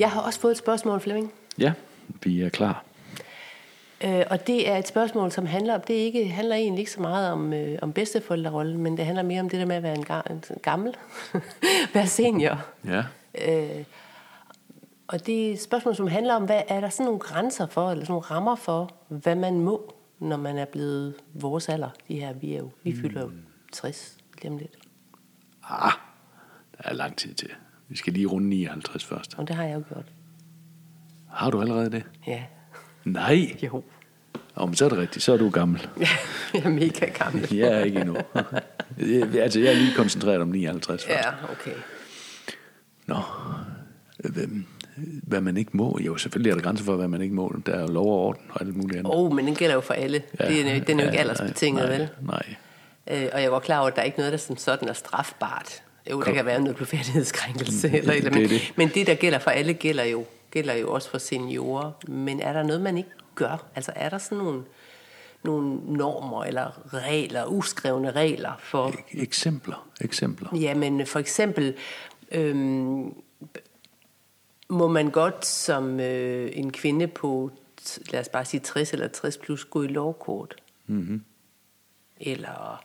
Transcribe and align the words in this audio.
Jeg 0.00 0.10
har 0.10 0.20
også 0.20 0.40
fået 0.40 0.52
et 0.52 0.58
spørgsmål, 0.58 1.00
Flemming. 1.00 1.32
Ja, 1.58 1.72
vi 2.22 2.42
er 2.42 2.48
klar. 2.48 2.84
Øh, 4.04 4.22
og 4.30 4.46
det 4.46 4.68
er 4.68 4.76
et 4.76 4.88
spørgsmål, 4.88 5.32
som 5.32 5.46
handler 5.46 5.74
om, 5.74 5.80
det 5.80 5.94
ikke, 5.94 6.28
handler 6.28 6.56
egentlig 6.56 6.78
ikke 6.80 6.90
så 6.92 7.00
meget 7.00 7.32
om, 7.32 7.52
øh, 7.52 7.78
om 7.82 7.92
bedsteforældrerollen, 7.92 8.82
men 8.82 8.96
det 8.96 9.04
handler 9.04 9.22
mere 9.22 9.40
om 9.40 9.48
det 9.48 9.60
der 9.60 9.66
med 9.66 9.76
at 9.76 9.82
være 9.82 9.94
en, 9.94 10.04
ga- 10.10 10.32
en 10.32 10.42
gammel, 10.62 10.96
være 11.94 12.06
senior. 12.06 12.64
Ja. 12.84 13.04
Øh, 13.48 13.84
og 15.08 15.26
det 15.26 15.48
er 15.48 15.52
et 15.52 15.62
spørgsmål, 15.62 15.96
som 15.96 16.06
handler 16.06 16.34
om, 16.34 16.44
hvad 16.44 16.62
er 16.68 16.80
der 16.80 16.88
sådan 16.88 17.04
nogle 17.06 17.20
grænser 17.20 17.66
for, 17.66 17.90
eller 17.90 18.04
sådan 18.04 18.12
nogle 18.12 18.26
rammer 18.26 18.56
for, 18.56 18.90
hvad 19.08 19.34
man 19.34 19.60
må, 19.60 19.94
når 20.18 20.36
man 20.36 20.58
er 20.58 20.64
blevet 20.64 21.14
vores 21.34 21.68
alder. 21.68 21.90
De 22.08 22.20
her, 22.20 22.32
vi, 22.32 22.54
er 22.54 22.58
jo, 22.58 22.70
vi 22.82 22.96
fylder 22.96 23.20
jo 23.20 23.30
60 23.72 24.16
lige 24.42 24.50
om 24.52 24.58
lidt. 24.58 24.76
Ah, 25.68 25.92
der 26.76 26.88
er 26.88 26.92
lang 26.92 27.16
tid 27.16 27.34
til. 27.34 27.50
Vi 27.90 27.96
skal 27.96 28.12
lige 28.12 28.26
runde 28.26 28.48
59 28.48 29.04
først. 29.04 29.34
Og 29.38 29.48
det 29.48 29.56
har 29.56 29.64
jeg 29.64 29.74
jo 29.74 29.82
gjort. 29.88 30.04
Har 31.30 31.50
du 31.50 31.60
allerede 31.60 31.90
det? 31.90 32.02
Ja, 32.26 32.42
Nej. 33.04 33.56
jo. 33.62 33.82
Om 34.54 34.74
så 34.74 34.84
er 34.84 34.88
det 34.88 34.98
rigtigt, 34.98 35.24
så 35.24 35.32
er 35.32 35.36
du 35.36 35.50
gammel. 35.50 35.88
jeg 36.54 36.62
er 36.64 36.68
mega 36.68 37.06
gammel. 37.06 37.54
Jeg 37.56 37.68
er 37.68 37.84
ikke 37.84 38.00
endnu. 38.00 38.16
Altså, 39.40 39.60
jeg 39.60 39.72
er 39.72 39.76
lige 39.76 39.94
koncentreret 39.96 40.40
om 40.40 40.48
59 40.48 41.04
først. 41.04 41.18
Ja, 41.26 41.30
okay. 41.52 41.72
Nå, 43.06 43.16
hvad, 45.22 45.40
man 45.40 45.56
ikke 45.56 45.70
må. 45.74 45.98
Jo, 46.00 46.16
selvfølgelig 46.16 46.50
er 46.50 46.54
der 46.54 46.62
grænser 46.62 46.84
for, 46.84 46.96
hvad 46.96 47.08
man 47.08 47.22
ikke 47.22 47.34
må. 47.34 47.54
Der 47.66 47.72
er 47.74 47.86
lov 47.86 48.06
og 48.06 48.18
orden 48.26 48.42
og 48.50 48.60
alt 48.62 48.76
muligt 48.76 48.98
andet. 48.98 49.14
Åh, 49.14 49.20
oh, 49.24 49.32
men 49.34 49.46
den 49.46 49.54
gælder 49.54 49.74
jo 49.74 49.80
for 49.80 49.94
alle. 49.94 50.22
Ja, 50.40 50.48
det 50.48 50.66
er, 50.70 50.74
jo- 50.74 50.84
den 50.86 51.00
er 51.00 51.04
jo 51.04 51.08
ikke 51.08 51.16
ja, 51.22 51.28
aldersbetinget, 51.28 51.84
nej, 51.88 51.98
vel? 51.98 52.08
Nej, 52.22 52.54
Øh, 53.10 53.28
og 53.32 53.42
jeg 53.42 53.50
godt 53.50 53.62
klar 53.62 53.78
over, 53.78 53.88
at 53.88 53.94
der 53.96 54.00
er 54.02 54.06
ikke 54.06 54.18
noget, 54.18 54.32
der 54.32 54.38
som 54.38 54.56
sådan 54.56 54.88
er 54.88 54.92
strafbart. 54.92 55.82
Jo, 56.10 56.22
der 56.22 56.32
kan 56.32 56.46
være 56.46 56.60
noget 56.60 56.76
blufærdighedskrænkelse. 56.76 57.88
Eller, 57.88 58.12
eller, 58.12 58.30
det 58.30 58.36
er 58.36 58.40
men, 58.40 58.50
det. 58.50 58.72
men 58.76 58.88
det, 58.88 59.06
der 59.06 59.14
gælder 59.14 59.38
for 59.38 59.50
alle, 59.50 59.74
gælder 59.74 60.04
jo, 60.04 60.24
gælder 60.50 60.74
jo 60.74 60.92
også 60.92 61.10
for 61.10 61.18
seniorer. 61.18 61.92
Men 62.08 62.40
er 62.40 62.52
der 62.52 62.62
noget, 62.62 62.80
man 62.80 62.98
ikke 62.98 63.10
gør? 63.34 63.66
Altså 63.74 63.92
er 63.96 64.08
der 64.08 64.18
sådan 64.18 64.38
nogle, 64.38 64.62
nogle 65.44 65.80
normer 65.96 66.44
eller 66.44 66.94
regler, 66.94 67.46
uskrevne 67.46 68.10
regler 68.10 68.52
for... 68.58 68.92
Eksempler. 69.12 69.88
Eksempler. 70.00 70.48
Jamen 70.56 71.06
for 71.06 71.18
eksempel, 71.18 71.74
øhm, 72.32 73.14
må 74.68 74.88
man 74.88 75.10
godt 75.10 75.46
som 75.46 76.00
øh, 76.00 76.50
en 76.52 76.72
kvinde 76.72 77.06
på, 77.06 77.50
lad 78.12 78.20
os 78.20 78.28
bare 78.28 78.44
sige 78.44 78.60
60 78.60 78.92
eller 78.92 79.08
60 79.08 79.36
plus, 79.36 79.64
gå 79.64 79.82
i 79.82 79.86
lovkort? 79.86 80.54
Mm-hmm. 80.86 81.24
Eller 82.20 82.84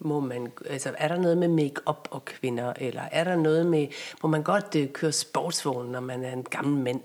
må 0.00 0.20
man, 0.20 0.48
altså, 0.70 0.90
er 0.98 1.08
der 1.08 1.16
noget 1.18 1.38
med 1.38 1.48
make-up 1.48 2.08
og 2.10 2.24
kvinder? 2.24 2.72
Eller 2.80 3.02
er 3.12 3.24
der 3.24 3.36
noget 3.36 3.66
med, 3.66 3.86
må 4.22 4.28
man 4.28 4.42
godt 4.42 4.76
øh, 4.76 4.88
køre 4.88 5.12
sportsvogn, 5.12 5.92
når 5.92 6.00
man 6.00 6.24
er 6.24 6.32
en 6.32 6.42
gammel 6.50 6.82
mand? 6.84 7.00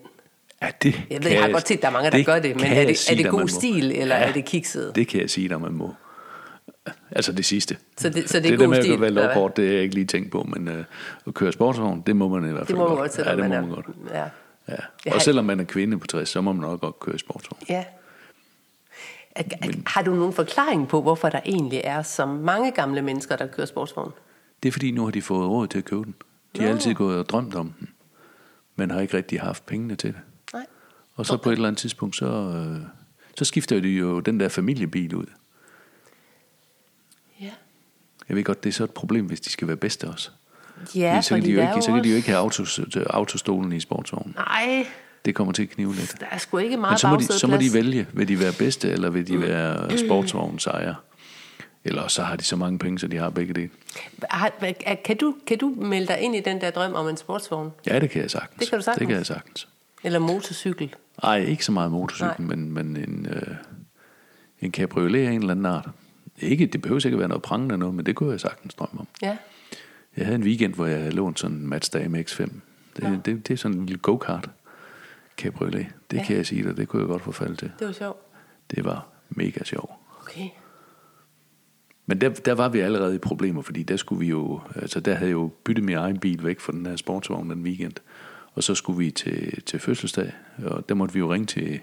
Ja, 0.61 0.67
det 0.83 1.01
Jeg 1.09 1.23
ved, 1.23 1.31
jeg 1.31 1.41
har 1.43 1.51
godt 1.51 1.67
set, 1.67 1.81
der 1.81 1.87
er 1.87 1.91
mange, 1.91 2.11
der 2.11 2.23
gør 2.23 2.39
det, 2.39 2.55
men 2.55 2.65
er 2.65 2.85
det, 2.85 2.97
sige 2.97 3.19
er 3.19 3.23
det 3.23 3.31
god 3.31 3.47
stil, 3.47 3.91
eller 3.91 4.15
er 4.15 4.31
det 4.33 4.45
kikset? 4.45 4.91
Det 4.95 5.07
kan 5.07 5.21
jeg 5.21 5.29
sige 5.29 5.49
dig, 5.49 5.61
man 5.61 5.71
må. 5.73 5.93
Altså 7.11 7.31
det 7.31 7.45
sidste. 7.45 7.77
Så 7.97 8.09
det- 8.09 8.29
så 8.29 8.39
det 8.39 8.45
er 8.45 8.49
det 8.49 8.59
god 8.59 8.63
der 8.67 8.69
med 8.69 8.81
stil, 8.81 8.93
at 8.93 9.01
være 9.01 9.09
lovkort, 9.11 9.57
det 9.57 9.65
har 9.67 9.73
jeg 9.73 9.83
ikke 9.83 9.95
lige 9.95 10.05
tænkt 10.05 10.31
på, 10.31 10.43
men 10.43 10.67
øh, 10.67 10.83
at 11.27 11.33
køre 11.33 11.51
sportsvogn, 11.51 12.03
det 12.05 12.15
må 12.15 12.27
man 12.27 12.49
i 12.49 12.51
hvert 12.51 12.67
fald 12.67 12.67
Det 12.67 12.77
må 12.77 12.87
man 12.87 12.97
godt, 12.97 13.11
Ja, 13.17 13.23
selvom 13.23 13.37
det 13.41 13.49
man 13.49 13.63
er... 13.63 13.75
godt. 13.75 13.85
Ja. 14.13 14.23
Ja. 15.05 15.13
Og 15.15 15.21
selvom 15.21 15.45
man 15.45 15.59
er 15.59 15.63
kvinde 15.63 15.99
på 15.99 16.07
60, 16.07 16.29
så 16.29 16.41
må 16.41 16.51
man 16.53 16.61
nok 16.61 16.81
godt 16.81 16.99
køre 16.99 17.19
sportsvogn. 17.19 17.61
Ja. 17.69 17.83
Er- 19.35 19.43
Har 19.85 20.01
du 20.01 20.15
nogen 20.15 20.33
forklaring 20.33 20.87
på, 20.87 21.01
hvorfor 21.01 21.29
der 21.29 21.39
egentlig 21.45 21.81
er 21.83 22.01
så 22.01 22.25
mange 22.25 22.71
gamle 22.71 23.01
mennesker, 23.01 23.35
der 23.35 23.47
kører 23.47 23.67
sportsvogn? 23.67 24.11
Det 24.63 24.69
er 24.69 24.71
fordi, 24.73 24.91
nu 24.91 25.03
har 25.03 25.11
de 25.11 25.21
fået 25.21 25.49
råd 25.49 25.67
til 25.67 25.77
at 25.77 25.85
købe 25.85 26.03
den. 26.03 26.15
De 26.55 26.61
har 26.61 26.67
Nå. 26.69 26.73
altid 26.75 26.93
gået 26.93 27.17
og 27.19 27.29
drømt 27.29 27.55
om 27.55 27.73
den, 27.79 27.89
men 28.75 28.91
har 28.91 28.99
ikke 28.99 29.17
rigtig 29.17 29.41
haft 29.41 29.65
pengene 29.65 29.95
til 29.95 30.09
det. 30.13 30.19
Nej. 30.53 30.65
Og 31.15 31.25
så 31.25 31.37
på 31.37 31.49
et 31.49 31.53
eller 31.53 31.67
andet 31.67 31.79
tidspunkt, 31.79 32.15
så, 32.15 32.25
øh, 32.25 32.81
så 33.37 33.45
skifter 33.45 33.79
de 33.79 33.89
jo 33.89 34.19
den 34.19 34.39
der 34.39 34.49
familiebil 34.49 35.15
ud. 35.15 35.25
Ja. 37.41 37.49
Jeg 38.29 38.37
ved 38.37 38.43
godt, 38.43 38.63
det 38.63 38.69
er 38.69 38.73
så 38.73 38.83
et 38.83 38.91
problem, 38.91 39.25
hvis 39.25 39.41
de 39.41 39.49
skal 39.49 39.67
være 39.67 39.77
bedste 39.77 40.07
også. 40.07 40.29
Ja, 40.95 41.11
Fordi 41.15 41.23
så, 41.27 41.35
kan 41.35 41.43
de 41.43 41.51
jo 41.51 41.61
ikke, 41.61 41.81
så 41.81 41.91
kan 41.91 42.03
de 42.03 42.09
jo 42.09 42.15
ikke 42.15 42.27
have 42.27 42.39
autos, 42.39 42.79
autostolen 43.09 43.71
i 43.73 43.79
sportsvognen. 43.79 44.35
Nej, 44.35 44.87
Det 45.25 45.35
kommer 45.35 45.53
til 45.53 45.63
at 45.63 45.69
knive 45.69 45.95
lidt. 45.95 46.15
der 46.19 46.25
er 46.31 46.37
sgu 46.37 46.57
ikke 46.57 46.69
Men 46.75 46.81
meget 46.81 46.99
så 46.99 47.07
må, 47.07 47.15
de, 47.15 47.23
så 47.25 47.47
må 47.47 47.57
de 47.57 47.73
vælge, 47.73 48.07
vil 48.13 48.27
de 48.27 48.39
være 48.39 48.53
bedste, 48.59 48.89
eller 48.91 49.09
vil 49.09 49.27
de 49.27 49.35
Mm. 49.35 49.41
være 49.41 49.97
sportsvognens 49.97 50.67
ejer. 50.67 50.93
Eller 51.85 52.07
så 52.07 52.23
har 52.23 52.35
de 52.35 52.43
så 52.43 52.55
mange 52.55 52.79
penge, 52.79 52.99
så 52.99 53.07
de 53.07 53.17
har 53.17 53.29
begge 53.29 53.53
dele. 53.53 53.69
Kan 55.05 55.17
du, 55.17 55.35
kan 55.47 55.57
du 55.57 55.69
melde 55.77 56.07
dig 56.07 56.19
ind 56.19 56.35
i 56.35 56.39
den 56.39 56.61
der 56.61 56.71
drøm 56.71 56.93
om 56.93 57.07
en 57.07 57.17
sportsvogn? 57.17 57.71
Ja, 57.87 57.99
det 57.99 58.09
kan 58.09 58.21
jeg 58.21 58.31
sagtens. 58.31 58.59
Det 58.59 58.69
kan 58.69 58.79
du 58.79 58.83
sagtens. 58.83 58.99
Det 58.99 59.07
kan 59.07 59.17
jeg 59.17 59.25
sagtens. 59.25 59.67
Eller 60.03 60.19
motorcykel? 60.19 60.95
Ej, 61.23 61.37
ikke 61.39 61.65
så 61.65 61.71
meget 61.71 61.91
motorcykel, 61.91 62.41
men, 62.41 62.71
men 62.73 62.97
en, 62.97 63.27
øh, 63.29 63.55
en 64.61 64.71
cabriolet 64.71 65.27
af 65.27 65.31
en 65.31 65.39
eller 65.39 65.51
anden 65.51 65.65
art. 65.65 65.89
Ikke, 66.39 66.65
det 66.65 66.81
behøver 66.81 67.05
ikke 67.05 67.15
at 67.15 67.19
være 67.19 67.27
noget 67.27 67.41
prangende 67.41 67.77
noget, 67.77 67.95
men 67.95 68.05
det 68.05 68.15
kunne 68.15 68.31
jeg 68.31 68.39
sagtens 68.39 68.73
drømme 68.73 68.99
om. 68.99 69.07
Ja. 69.21 69.37
Jeg 70.17 70.25
havde 70.25 70.35
en 70.35 70.43
weekend, 70.43 70.73
hvor 70.73 70.85
jeg 70.85 70.99
havde 70.99 71.11
lånt 71.15 71.39
sådan 71.39 71.57
en 71.57 71.67
Mazda 71.67 71.99
MX-5. 71.99 72.49
Det, 72.97 73.21
det, 73.25 73.47
det 73.47 73.53
er 73.53 73.57
sådan 73.57 73.77
en 73.77 73.85
lille 73.85 73.99
go-kart 73.99 74.49
cabriolet. 75.37 75.85
Det 76.11 76.17
Ja. 76.17 76.23
kan 76.25 76.37
jeg 76.37 76.45
sige 76.45 76.63
dig, 76.63 76.77
det 76.77 76.87
kunne 76.87 77.01
jeg 77.01 77.07
godt 77.07 77.21
få 77.21 77.31
fald 77.31 77.57
til. 77.57 77.71
Det 77.79 77.87
var 77.87 77.93
sjovt. 77.93 78.19
Det 78.75 78.85
var 78.85 79.07
mega 79.29 79.63
sjovt. 79.63 79.91
Okay. 80.21 80.47
Men 82.05 82.21
der, 82.21 82.29
der 82.29 82.53
var 82.53 82.69
vi 82.69 82.79
allerede 82.79 83.15
i 83.15 83.17
problemer, 83.17 83.61
fordi 83.61 83.83
der 83.83 83.97
skulle 83.97 84.19
vi 84.19 84.27
jo, 84.27 84.61
altså 84.75 84.99
der 84.99 85.13
havde 85.13 85.29
jeg 85.29 85.33
jo 85.33 85.51
byttet 85.63 85.83
min 85.85 85.95
egen 85.95 86.19
bil 86.19 86.43
væk 86.43 86.59
fra 86.59 86.71
den 86.71 86.85
her 86.85 86.95
sportsvogn 86.95 87.49
den 87.49 87.63
weekend. 87.63 87.93
Og 88.53 88.63
så 88.63 88.75
skulle 88.75 88.97
vi 88.99 89.11
til, 89.11 89.61
til 89.63 89.79
fødselsdag, 89.79 90.31
og 90.65 90.89
der 90.89 90.95
måtte 90.95 91.13
vi 91.13 91.19
jo 91.19 91.33
ringe 91.33 91.45
til, 91.45 91.79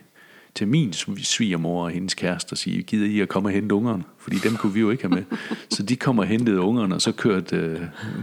til 0.55 0.69
min 0.69 0.91
sv- 0.91 1.23
svigermor 1.23 1.85
og 1.85 1.91
hendes 1.91 2.15
kæreste 2.15 2.53
og 2.53 2.59
sige, 2.59 2.83
gider 2.83 3.07
I 3.07 3.21
at 3.21 3.29
komme 3.29 3.49
og 3.49 3.53
hente 3.53 3.75
ungerne? 3.75 4.05
Fordi 4.19 4.37
dem 4.37 4.57
kunne 4.57 4.73
vi 4.75 4.81
jo 4.81 4.91
ikke 4.91 5.03
have 5.03 5.15
med. 5.15 5.25
Så 5.71 5.83
de 5.83 5.97
kom 5.97 6.19
og 6.19 6.27
hentede 6.27 6.61
ungerne, 6.61 6.95
og 6.95 7.03
så 7.03 7.13
kørte 7.13 7.57
øh, 7.57 7.81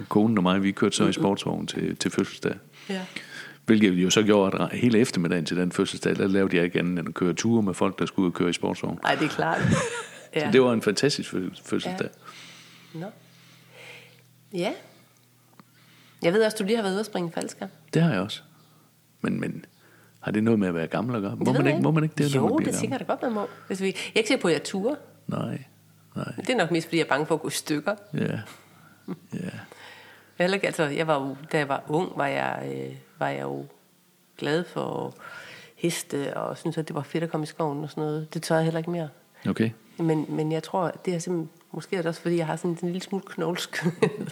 konen 0.09 0.37
og 0.37 0.43
mig, 0.43 0.63
vi 0.63 0.71
kørte 0.71 0.95
så 0.95 1.07
i 1.07 1.13
sportsvognen 1.13 1.67
til, 1.67 1.95
til 1.95 2.11
fødselsdag. 2.11 2.55
Ja. 2.89 3.01
Hvilket 3.67 3.93
jo 3.93 4.09
så 4.09 4.23
gjorde, 4.23 4.57
at 4.63 4.69
hele 4.79 4.99
eftermiddagen 4.99 5.45
til 5.45 5.57
den 5.57 5.71
fødselsdag, 5.71 6.15
der 6.15 6.27
lavede 6.27 6.55
jeg 6.55 6.65
ikke 6.65 6.79
andet 6.79 6.99
end 6.99 7.07
at 7.07 7.13
køre 7.13 7.33
ture 7.33 7.63
med 7.63 7.73
folk, 7.73 7.99
der 7.99 8.05
skulle 8.05 8.25
ud 8.25 8.31
og 8.31 8.35
køre 8.37 8.49
i 8.49 8.53
sportsvogn. 8.53 8.99
Ej, 9.03 9.15
det 9.15 9.25
er 9.25 9.29
klart. 9.29 9.61
Ja. 10.35 10.45
Så 10.45 10.51
det 10.51 10.61
var 10.61 10.73
en 10.73 10.81
fantastisk 10.81 11.33
fø- 11.33 11.61
fødselsdag. 11.65 12.09
Nå. 12.93 13.05
Ja. 14.53 14.73
Jeg 16.21 16.33
ved 16.33 16.43
også, 16.45 16.57
du 16.59 16.63
lige 16.63 16.75
har 16.75 16.83
været 16.83 16.93
ude 16.93 16.99
at 16.99 17.05
springe 17.05 17.31
faldskærm. 17.31 17.69
Det 17.93 18.01
har 18.01 18.11
jeg 18.11 18.21
også. 18.21 18.41
Men, 19.21 19.39
men 19.39 19.65
har 20.19 20.31
det 20.31 20.43
noget 20.43 20.59
med 20.59 20.67
at 20.67 20.75
være 20.75 20.87
gammel 20.87 21.15
at 21.15 21.21
gøre? 21.21 21.35
Må 21.35 21.53
man 21.53 21.67
ikke, 21.67 21.79
må 21.81 21.91
man 21.91 22.03
ikke 22.03 22.15
det, 22.17 22.35
Jo, 22.35 22.47
man 22.57 22.65
det 22.65 22.73
tænker 22.75 22.95
jeg 22.97 22.99
da 22.99 23.05
godt, 23.13 23.21
man 23.21 23.31
må. 23.33 23.47
Hvis 23.67 23.81
vi, 23.81 23.85
jeg 23.85 23.93
er 24.15 24.17
ikke 24.17 24.27
sikker 24.27 24.41
på, 24.41 24.47
at 24.47 24.53
jeg 24.53 24.63
turer. 24.63 24.95
Nej, 25.27 25.63
nej, 26.15 26.33
Det 26.37 26.49
er 26.49 26.55
nok 26.57 26.71
mest, 26.71 26.87
fordi 26.87 26.97
jeg 26.97 27.03
er 27.03 27.09
bange 27.09 27.25
for 27.25 27.35
at 27.35 27.41
gå 27.41 27.47
i 27.47 27.51
stykker. 27.51 27.95
ja. 28.13 28.39
ja. 29.33 29.49
Heller 30.43 30.55
ikke- 30.55 30.67
altså, 30.67 30.83
jeg 30.83 31.07
var 31.07 31.21
jo, 31.27 31.35
da 31.51 31.57
jeg 31.57 31.69
var 31.69 31.83
ung, 31.87 32.11
var 32.15 32.27
jeg, 32.27 32.63
øh, 32.73 32.95
var 33.19 33.27
jeg 33.29 33.41
jo 33.41 33.65
glad 34.37 34.63
for 34.63 35.13
heste, 35.75 36.37
og 36.37 36.57
synes 36.57 36.77
at 36.77 36.87
det 36.87 36.95
var 36.95 37.01
fedt 37.01 37.23
at 37.23 37.31
komme 37.31 37.43
i 37.43 37.47
skoven 37.47 37.83
og 37.83 37.89
sådan 37.89 38.03
noget. 38.03 38.33
Det 38.33 38.41
tør 38.43 38.55
jeg 38.55 38.63
heller 38.63 38.77
ikke 38.77 38.91
mere. 38.91 39.09
Okay. 39.49 39.69
Men, 39.97 40.25
men 40.29 40.51
jeg 40.51 40.63
tror, 40.63 40.91
det 41.05 41.15
er 41.15 41.19
simpelthen, 41.19 41.49
måske 41.71 41.95
er 41.95 41.99
det 42.01 42.09
også, 42.09 42.21
fordi 42.21 42.37
jeg 42.37 42.45
har 42.45 42.55
sådan 42.55 42.71
en 42.71 42.77
lille 42.89 43.01
smule 43.01 43.23
knolsk. 43.27 43.85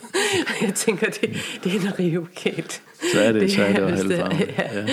jeg 0.61 0.73
tænker, 0.73 1.05
det, 1.09 1.21
det 1.63 1.75
er 1.75 1.79
en 1.79 1.99
rivkæt. 1.99 2.81
Så 3.13 3.19
er 3.22 3.31
det, 3.31 3.51
så 3.51 3.63
er 3.63 3.73
det 3.73 3.79
jo 3.81 3.85
vist, 3.85 4.03
halvfarvet. 4.03 4.39
Ja. 4.57 4.79
Ja. 4.79 4.85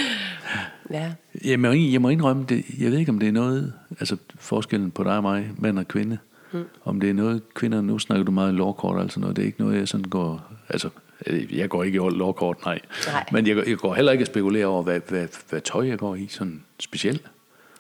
ja. 0.91 1.12
Jeg, 1.44 1.61
må, 1.61 1.69
jeg 1.73 2.00
må 2.03 2.09
indrømme, 2.09 2.44
det, 2.49 2.65
jeg 2.79 2.91
ved 2.91 2.99
ikke, 2.99 3.11
om 3.12 3.19
det 3.19 3.29
er 3.29 3.33
noget, 3.33 3.73
altså 4.00 4.17
forskellen 4.39 4.91
på 4.91 5.05
dig 5.05 5.17
og 5.17 5.23
mig, 5.23 5.50
mand 5.59 5.79
og 5.79 5.89
kvinde, 5.89 6.19
mm. 6.53 6.65
om 6.84 7.00
det 7.00 7.11
er 7.11 7.15
noget, 7.15 7.55
kvinder, 7.55 7.81
nu 7.81 7.99
snakker 7.99 8.25
du 8.25 8.33
meget 8.33 8.55
lovkort, 8.55 9.00
altså 9.00 9.21
noget, 9.21 9.37
det 9.37 9.43
er 9.43 9.47
ikke 9.47 9.61
noget, 9.61 9.79
jeg 9.79 9.89
sådan 9.89 10.05
går, 10.05 10.53
altså, 10.69 10.88
jeg 11.51 11.69
går 11.69 11.85
ikke 11.85 11.97
i 11.97 12.11
lovkort, 12.11 12.65
nej. 12.65 12.81
Nej. 13.07 13.25
Men 13.33 13.47
jeg, 13.47 13.69
jeg 13.69 13.77
går 13.77 13.95
heller 13.95 14.13
ikke 14.13 14.23
at 14.23 14.29
spekulere 14.29 14.67
over, 14.67 14.83
hvad, 14.83 15.01
hvad, 15.09 15.27
hvad 15.51 15.61
tøj 15.61 15.89
jeg 15.89 15.99
går 15.99 16.15
i, 16.15 16.27
sådan 16.31 16.65
specielt. 16.79 17.31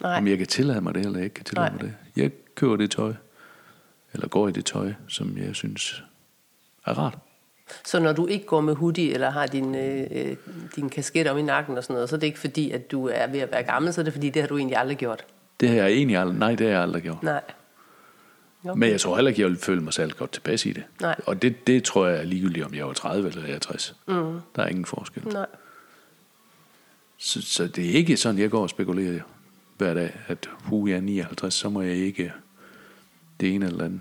Nej. 0.02 0.18
Om 0.18 0.26
jeg 0.26 0.38
kan 0.38 0.46
tillade 0.46 0.80
mig 0.80 0.94
det, 0.94 1.04
eller 1.04 1.18
jeg 1.18 1.24
ikke 1.24 1.34
kan 1.34 1.44
tillade 1.44 1.66
Nej. 1.66 1.72
mig 1.72 1.82
det. 1.82 2.22
Jeg 2.22 2.30
køber 2.54 2.76
det 2.76 2.90
tøj, 2.90 3.12
eller 4.12 4.28
går 4.28 4.48
i 4.48 4.52
det 4.52 4.64
tøj, 4.64 4.92
som 5.08 5.38
jeg 5.38 5.54
synes 5.54 6.04
er 6.86 6.98
rart. 6.98 7.18
Så 7.84 8.00
når 8.00 8.12
du 8.12 8.26
ikke 8.26 8.46
går 8.46 8.60
med 8.60 8.74
hoodie, 8.74 9.12
eller 9.14 9.30
har 9.30 9.46
din, 9.46 9.74
øh, 9.74 10.06
øh, 10.10 10.36
din 10.76 10.88
kasket 10.88 11.26
om 11.26 11.38
i 11.38 11.42
nakken 11.42 11.78
og 11.78 11.84
sådan 11.84 11.94
noget, 11.94 12.08
så 12.08 12.16
er 12.16 12.20
det 12.20 12.26
ikke 12.26 12.38
fordi, 12.38 12.70
at 12.70 12.90
du 12.90 13.08
er 13.08 13.26
ved 13.26 13.40
at 13.40 13.52
være 13.52 13.62
gammel, 13.62 13.92
så 13.92 14.00
er 14.00 14.04
det 14.04 14.12
fordi, 14.12 14.30
det 14.30 14.42
har 14.42 14.48
du 14.48 14.56
egentlig 14.56 14.76
aldrig 14.76 14.96
gjort. 14.96 15.24
Det 15.60 15.68
har 15.68 15.76
jeg 15.76 15.86
egentlig 15.86 16.16
aldrig, 16.16 16.38
nej, 16.38 16.54
det 16.54 16.66
har 16.66 16.72
jeg 16.72 16.82
aldrig 16.82 17.02
gjort. 17.02 17.22
Nej. 17.22 17.40
Okay. 18.64 18.78
Men 18.78 18.90
jeg 18.90 19.00
tror 19.00 19.14
heller 19.14 19.28
ikke, 19.28 19.42
jeg 19.42 19.48
vil 19.48 19.58
føle 19.58 19.80
mig 19.80 19.92
særlig 19.92 20.16
godt 20.16 20.32
tilpas 20.32 20.66
i 20.66 20.72
det. 20.72 20.84
Nej. 21.00 21.14
Og 21.26 21.42
det, 21.42 21.66
det 21.66 21.84
tror 21.84 22.06
jeg 22.06 22.18
er 22.18 22.22
ligegyldigt, 22.22 22.66
om 22.66 22.74
jeg 22.74 22.86
var 22.86 22.92
30 22.92 23.28
eller 23.28 23.46
jeg 23.46 23.54
er 23.54 23.58
60. 23.58 23.96
Mm. 24.06 24.14
Der 24.56 24.62
er 24.62 24.66
ingen 24.66 24.84
forskel. 24.84 25.28
Nej. 25.28 25.46
Så, 27.18 27.42
så 27.42 27.66
det 27.66 27.90
er 27.90 27.92
ikke 27.92 28.16
sådan, 28.16 28.40
jeg 28.40 28.50
går 28.50 28.62
og 28.62 28.70
spekulerer 28.70 29.20
hver 29.78 29.94
dag, 29.94 30.12
at 30.26 30.50
hu, 30.64 30.86
jeg 30.86 30.96
er 30.96 31.00
59, 31.00 31.54
så 31.54 31.68
må 31.68 31.82
jeg 31.82 31.96
ikke 31.96 32.32
det 33.40 33.54
ene 33.54 33.66
eller 33.66 33.84
andet. 33.84 34.00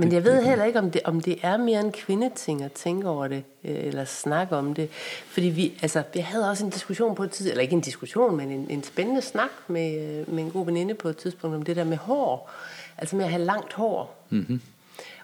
Men 0.00 0.12
jeg 0.12 0.24
ved 0.24 0.42
heller 0.42 0.64
ikke, 0.64 0.78
om 0.78 0.90
det, 0.90 1.00
om 1.04 1.20
det 1.20 1.38
er 1.42 1.56
mere 1.56 1.80
en 1.80 1.92
kvindeting 1.92 2.62
at 2.62 2.72
tænke 2.72 3.08
over 3.08 3.28
det, 3.28 3.44
øh, 3.64 3.86
eller 3.86 4.04
snakke 4.04 4.56
om 4.56 4.74
det. 4.74 4.90
Fordi 5.26 5.46
vi, 5.46 5.78
altså, 5.82 6.02
vi 6.14 6.20
havde 6.20 6.50
også 6.50 6.64
en 6.64 6.70
diskussion 6.70 7.14
på 7.14 7.22
et 7.22 7.30
tidspunkt, 7.30 7.50
eller 7.50 7.62
ikke 7.62 7.74
en 7.74 7.80
diskussion, 7.80 8.36
men 8.36 8.50
en, 8.50 8.66
en 8.70 8.82
spændende 8.82 9.22
snak 9.22 9.50
med, 9.68 10.20
øh, 10.20 10.34
med 10.34 10.44
en 10.44 10.50
god 10.50 10.66
veninde 10.66 10.94
på 10.94 11.08
et 11.08 11.16
tidspunkt 11.16 11.56
om 11.56 11.62
det 11.62 11.76
der 11.76 11.84
med 11.84 11.96
hår. 11.96 12.50
Altså 13.00 13.16
med 13.16 13.24
at 13.24 13.30
have 13.30 13.44
langt 13.44 13.72
hår. 13.72 14.26
Mm-hmm. 14.30 14.60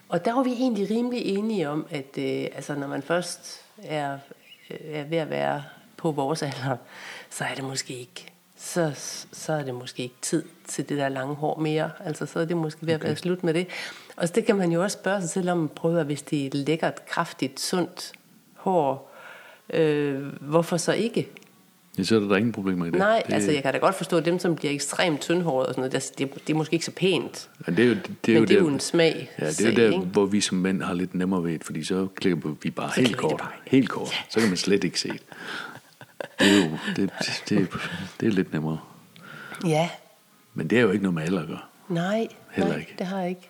Og 0.09 0.25
der 0.25 0.33
var 0.33 0.43
vi 0.43 0.51
egentlig 0.51 0.89
rimelig 0.89 1.25
enige 1.25 1.69
om, 1.69 1.87
at 1.89 2.17
øh, 2.17 2.47
altså, 2.55 2.75
når 2.75 2.87
man 2.87 3.01
først 3.01 3.61
er, 3.83 4.17
øh, 4.69 4.77
er 4.91 5.03
ved 5.03 5.17
at 5.17 5.29
være 5.29 5.63
på 5.97 6.11
vores 6.11 6.43
alder, 6.43 6.77
så 7.29 7.43
er 7.43 7.55
det 7.55 7.63
måske 7.63 7.93
ikke 7.93 8.31
så, 8.57 8.91
så 9.31 9.53
er 9.53 9.63
det 9.63 9.75
måske 9.75 10.03
ikke 10.03 10.15
tid 10.21 10.43
til 10.67 10.89
det 10.89 10.97
der 10.97 11.09
lange 11.09 11.35
hår 11.35 11.59
mere. 11.59 11.91
Altså, 11.99 12.25
så 12.25 12.39
er 12.39 12.45
det 12.45 12.57
måske 12.57 12.85
ved 12.85 12.93
at 12.93 13.03
være 13.03 13.11
okay. 13.11 13.21
slut 13.21 13.43
med 13.43 13.53
det. 13.53 13.67
Og 14.15 14.27
så 14.27 14.33
det 14.33 14.45
kan 14.45 14.55
man 14.55 14.71
jo 14.71 14.83
også 14.83 14.97
spørge 14.97 15.21
sig 15.21 15.29
selv 15.29 15.49
om, 15.49 15.69
prøve 15.75 16.03
hvis 16.03 16.21
det 16.21 16.45
er 16.45 16.49
lækkert, 16.53 17.05
kraftigt, 17.05 17.59
sundt 17.59 18.11
hår, 18.55 19.11
øh, 19.69 20.27
hvorfor 20.41 20.77
så 20.77 20.91
ikke? 20.91 21.29
Ja, 21.97 22.03
så 22.03 22.15
er 22.15 22.19
der, 22.19 22.27
der 22.27 22.35
ingen 22.35 22.51
problemer 22.51 22.85
i 22.85 22.89
det. 22.89 22.97
Nej, 22.99 23.23
det, 23.27 23.33
altså 23.33 23.51
jeg 23.51 23.63
kan 23.63 23.73
da 23.73 23.79
godt 23.79 23.95
forstå, 23.95 24.17
at 24.17 24.25
dem, 24.25 24.39
som 24.39 24.55
bliver 24.55 24.73
ekstremt 24.73 25.21
tyndhåret 25.21 25.67
og 25.67 25.73
sådan 25.73 25.89
noget, 25.89 25.93
det, 26.19 26.19
det, 26.33 26.47
det 26.47 26.53
er 26.53 26.57
måske 26.57 26.73
ikke 26.73 26.85
så 26.85 26.91
pænt. 26.91 27.49
Men 27.65 27.77
det 27.77 27.83
er 27.85 27.89
jo, 27.89 27.93
det, 27.93 28.11
det 28.25 28.31
er 28.31 28.39
men 28.39 28.43
jo 28.43 28.45
det 28.47 28.55
er 28.57 28.61
jo 28.61 28.67
en 28.67 28.79
smag. 28.79 29.29
Ja, 29.39 29.47
det 29.47 29.61
er 29.65 29.69
jo 29.69 29.75
der, 29.75 29.85
ikke? 29.85 30.05
hvor 30.05 30.25
vi 30.25 30.41
som 30.41 30.57
mænd 30.57 30.81
har 30.81 30.93
lidt 30.93 31.15
nemmere 31.15 31.43
ved 31.43 31.53
det, 31.53 31.63
fordi 31.63 31.83
så 31.83 32.07
klipper 32.15 32.49
vi 32.61 32.69
bare 32.71 32.91
Så 32.95 33.01
helt 33.01 33.17
kort. 33.17 33.31
det 33.31 33.39
bare. 33.39 33.51
Helt 33.67 33.89
kort. 33.89 34.25
Så 34.29 34.39
kan 34.39 34.49
man 34.49 34.57
slet 34.57 34.83
ikke 34.83 34.99
se 34.99 35.09
det. 35.09 35.21
Det 36.39 36.47
er 36.51 36.65
jo 36.65 36.77
det, 36.95 37.09
det, 37.49 37.69
det 38.19 38.27
er 38.27 38.31
lidt 38.31 38.53
nemmere. 38.53 38.79
Ja, 39.65 39.89
Men 40.53 40.67
det 40.67 40.77
er 40.77 40.81
jo 40.81 40.91
ikke 40.91 41.03
noget 41.03 41.13
med 41.13 41.23
alder 41.23 41.41
at 41.41 41.47
gøre. 41.47 41.59
nej, 41.89 42.27
Heller 42.51 42.71
nej 42.71 42.79
ikke. 42.79 42.95
det 42.97 43.07
har 43.07 43.19
jeg 43.19 43.29
ikke. 43.29 43.49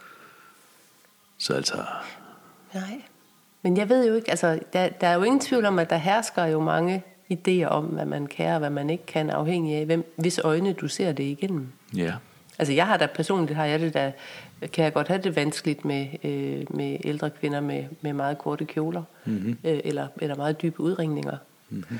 Så 1.37 1.53
altså, 1.53 1.75
Nej. 2.73 3.01
Men 3.61 3.77
jeg 3.77 3.89
ved 3.89 4.07
jo 4.07 4.15
ikke, 4.15 4.29
altså, 4.29 4.59
der, 4.73 4.89
der 4.89 5.07
er 5.07 5.13
jo 5.13 5.23
ingen 5.23 5.39
tvivl 5.39 5.65
om, 5.65 5.79
at 5.79 5.89
der 5.89 5.97
hersker 5.97 6.45
jo 6.45 6.61
mange 6.63 7.03
idéer 7.33 7.65
om, 7.65 7.85
hvad 7.85 8.05
man 8.05 8.27
kan 8.27 8.53
og 8.53 8.59
hvad 8.59 8.69
man 8.69 8.89
ikke 8.89 9.05
kan, 9.05 9.29
afhængig 9.29 9.75
af, 9.75 9.85
hvem, 9.85 10.13
hvis 10.15 10.39
øjne 10.39 10.73
du 10.73 10.87
ser 10.87 11.11
det 11.11 11.23
igennem. 11.23 11.67
ja. 11.95 12.13
Altså 12.59 12.73
jeg 12.73 12.87
har 12.87 12.97
da 12.97 13.05
personligt, 13.05 13.55
har 13.55 13.65
jeg 13.65 13.79
det 13.79 13.93
da, 13.93 14.11
kan 14.73 14.83
jeg 14.83 14.93
godt 14.93 15.07
have 15.07 15.21
det 15.21 15.35
vanskeligt 15.35 15.85
med, 15.85 16.07
øh, 16.23 16.75
med 16.75 16.97
ældre 17.03 17.29
kvinder 17.29 17.59
med, 17.59 17.85
med 18.01 18.13
meget 18.13 18.37
korte 18.37 18.65
kjoler, 18.65 19.03
mm-hmm. 19.25 19.57
øh, 19.63 19.79
eller, 19.83 20.07
eller 20.21 20.35
meget 20.35 20.61
dybe 20.61 20.79
udringninger. 20.79 21.37
Mm-hmm. 21.69 21.99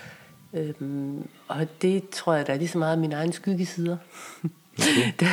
Øhm, 0.54 1.28
og 1.48 1.68
det 1.82 2.10
tror 2.10 2.34
jeg, 2.34 2.48
der 2.48 2.54
er 2.54 2.58
lige 2.58 2.68
så 2.68 2.78
meget 2.78 3.00
mine 3.00 3.16
egne 3.16 3.34
skyggesider, 3.34 3.98
okay. 4.80 5.12
der, 5.20 5.28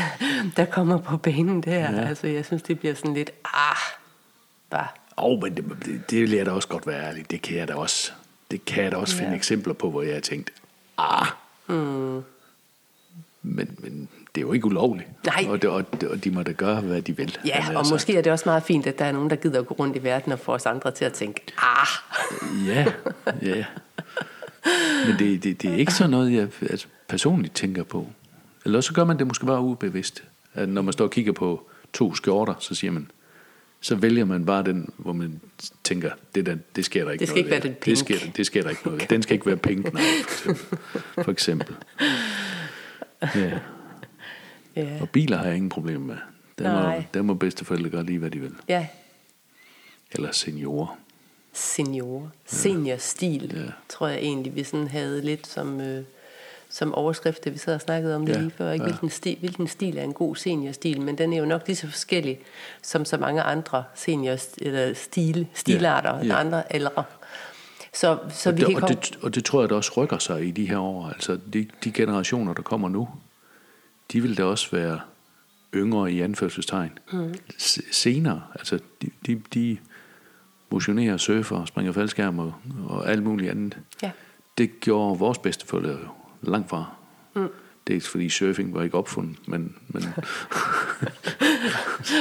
der 0.57 0.65
kommer 0.65 0.99
på 0.99 1.17
banen 1.17 1.61
der. 1.61 1.81
Ja. 1.81 2.09
Altså 2.09 2.27
jeg 2.27 2.45
synes, 2.45 2.63
det 2.63 2.79
bliver 2.79 2.95
sådan 2.95 3.15
lidt, 3.15 3.31
ah, 3.45 3.77
bare, 4.71 4.89
Åh, 5.19 5.25
oh, 5.25 5.43
men 5.43 5.57
det, 5.57 5.65
det, 5.85 6.11
det 6.11 6.21
vil 6.21 6.31
jeg 6.31 6.47
da 6.47 6.51
også 6.51 6.69
godt 6.69 6.87
være 6.87 7.03
ærlig. 7.03 7.31
Det 7.31 7.43
kan 7.43 7.57
jeg 7.57 7.69
da 7.69 7.75
også, 7.75 8.13
det 8.55 8.65
kan 8.65 8.85
jeg 8.85 8.93
da 8.93 8.97
også 8.97 9.17
Ja. 9.17 9.23
finde 9.25 9.37
eksempler 9.37 9.75
på, 9.75 9.91
hvor 9.91 10.03
jeg 10.03 10.15
har 10.15 10.21
tænkt, 10.21 10.53
ah. 10.99 11.27
Mm. 11.67 12.23
Men, 13.43 13.69
men 13.79 14.09
det 14.35 14.41
er 14.41 14.47
jo 14.47 14.53
ikke 14.53 14.67
ulovligt. 14.67 15.09
Nej. 15.27 15.45
Og, 15.49 15.63
det, 15.63 15.71
og, 15.71 15.85
og 16.11 16.25
de 16.25 16.31
må 16.31 16.43
da 16.43 16.53
gøre, 16.53 16.81
hvad 16.81 17.03
de 17.03 17.17
vil. 17.17 17.39
Ja, 17.47 17.59
og 17.77 17.87
sagt. 17.87 17.95
måske 17.95 18.17
er 18.17 18.23
det 18.23 18.33
også 18.33 18.43
meget 18.49 18.63
fint, 18.63 18.87
at 18.87 18.99
der 18.99 19.05
er 19.05 19.13
nogen, 19.13 19.31
der 19.31 19.37
gider 19.37 19.61
at 19.61 19.67
gå 19.67 19.75
rundt 19.79 19.97
i 19.97 20.03
verden 20.03 20.33
og 20.33 20.39
få 20.39 20.53
os 20.53 20.67
andre 20.67 20.91
til 20.91 21.05
at 21.05 21.13
tænke, 21.13 21.41
ah, 21.59 21.87
Ja, 22.67 22.87
ja. 23.43 23.65
Men 25.07 25.19
det, 25.19 25.45
det, 25.45 25.63
det 25.63 25.71
er 25.71 25.75
ikke 25.77 25.93
sådan 25.95 26.11
noget, 26.11 26.33
jeg 26.33 26.49
altså, 26.71 26.87
personligt 27.09 27.55
tænker 27.55 27.83
på. 27.83 28.07
Eller 28.65 28.81
så 28.81 28.93
gør 28.95 29.05
man 29.05 29.19
det 29.19 29.27
måske 29.27 29.47
bare 29.47 29.61
ubevidst. 29.61 30.25
At 30.55 30.69
når 30.69 30.83
man 30.83 30.93
står 30.93 31.05
og 31.05 31.11
kigger 31.11 31.33
på 31.33 31.69
to 31.93 32.15
skjorter, 32.15 32.55
så 32.61 32.75
siger 32.75 32.91
man, 32.91 33.11
så 33.85 33.95
vælger 33.95 34.25
man 34.25 34.47
bare 34.47 34.63
den, 34.63 34.93
hvor 34.97 35.13
man 35.13 35.41
tænker, 35.85 36.11
det, 36.35 36.47
der, 36.47 36.57
det 36.77 36.85
sker 36.85 37.05
der 37.05 37.11
ikke 37.11 37.21
Det 37.21 37.29
skal 37.29 37.35
noget 37.45 37.47
ikke 37.47 37.51
være 37.51 37.73
den 37.73 37.75
pink. 37.81 37.85
Det 37.85 37.99
sker, 37.99 38.33
det 38.37 38.47
sker 38.47 38.63
der 38.63 38.71
ikke 38.71 38.83
noget. 38.85 39.11
Den 39.11 39.23
skal 39.23 39.35
ikke 39.35 39.47
være 39.47 39.57
pink, 39.57 39.93
nej, 39.93 40.03
for 40.29 40.51
eksempel. 40.51 40.79
For 41.25 41.31
eksempel. 41.31 41.77
Ja. 43.35 43.59
ja, 44.77 44.99
Og 45.01 45.11
biler 45.11 45.37
har 45.37 45.45
jeg 45.45 45.57
ingen 45.57 45.69
problemer 45.69 46.07
med. 46.07 46.17
Der 46.59 46.97
må, 46.97 47.03
der 47.15 47.23
må 47.23 47.35
bedsteforældre 47.35 47.91
gøre 47.91 48.05
lige, 48.05 48.19
hvad 48.19 48.31
de 48.31 48.41
vil. 48.41 48.55
ja 48.69 48.87
Eller 50.13 50.33
seniorer. 50.33 50.99
senior, 51.53 52.33
seniorstil, 52.47 53.53
ja. 53.57 53.73
tror 53.89 54.09
jeg 54.09 54.19
egentlig, 54.19 54.55
vi 54.55 54.65
sådan 54.65 54.89
havde 54.89 55.23
lidt 55.23 55.47
som, 55.47 55.81
øh, 55.81 56.05
som 56.75 56.95
overskrift, 56.95 57.45
da 57.45 57.51
vi 57.51 57.59
sad 57.59 57.75
og 57.75 57.81
snakkede 57.81 58.17
om 58.17 58.27
det 58.27 58.35
Ja, 58.35 58.41
lige 58.41 58.51
før. 58.51 58.73
Ikke? 58.73 58.85
ja. 58.85 58.91
Hvilken, 58.91 59.11
stil, 59.11 59.37
hvilken 59.41 59.69
stil 59.69 59.99
er 59.99 60.03
en 60.03 60.13
god 60.13 60.37
seniorstil, 60.37 61.01
men 61.01 61.19
den 61.19 61.33
er 61.33 61.39
jo 61.39 61.45
nok 61.45 61.63
lige 61.67 61.77
så 61.77 61.87
forskellig 61.87 62.41
som 62.83 63.05
så 63.05 63.17
mange 63.17 63.43
andre 63.43 63.85
senior 63.95 64.37
eller 64.59 64.95
stil, 64.95 65.47
stilarter, 65.55 66.19
Ja, 66.19 66.25
ja. 66.25 66.41
andre 66.41 66.63
ældre. 66.71 67.05
Så, 67.93 68.19
så 68.31 68.51
og, 68.51 68.57
vi 68.57 68.61
det, 68.61 68.67
kan 68.67 68.77
og, 68.77 68.81
komme... 68.81 68.95
det, 68.95 69.19
og 69.23 69.35
det 69.35 69.45
tror 69.45 69.61
jeg 69.61 69.71
da 69.71 69.75
også 69.75 69.93
rykker 69.97 70.19
sig 70.19 70.47
i 70.47 70.51
de 70.51 70.69
her 70.69 70.79
år. 70.79 71.09
Altså 71.09 71.39
de, 71.53 71.67
de 71.85 71.93
generationer, 71.93 72.55
der 72.55 72.63
kommer 72.63 72.89
nu, 72.89 73.09
de 74.13 74.21
vil 74.21 74.39
da 74.39 74.45
også 74.45 74.71
være 74.77 75.01
yngre 75.75 76.13
i 76.13 76.21
anførselstegn. 76.21 76.99
Mm. 77.13 77.35
Senere, 77.93 78.43
altså 78.55 78.79
de, 79.03 79.11
de, 79.27 79.43
de 79.55 79.79
motionerer, 80.71 81.17
surfer, 81.17 81.65
springer 81.65 81.93
faldskærm 81.93 82.39
og, 82.39 82.55
og 82.87 83.11
alt 83.11 83.23
muligt 83.23 83.51
andet. 83.51 83.79
Ja. 84.03 84.11
Det 84.59 84.81
gjorde 84.81 85.19
vores 85.19 85.39
bedsteforældre 85.39 85.91
jo 85.91 86.09
langt 86.51 86.69
fra. 86.69 86.85
Mm. 87.35 87.49
Dels 87.87 88.09
fordi 88.09 88.29
surfing 88.29 88.75
var 88.75 88.83
ikke 88.83 88.99
opfundet, 88.99 89.49
men, 89.49 89.77
men 89.89 90.05